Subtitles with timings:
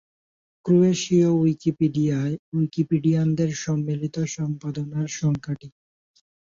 [0.65, 5.67] ক্রোয়েশীয় উইকিপিডিয়ায় উইকিপিডিয়ানদের সম্মিলিত সম্পাদনার সংখ্যা টি।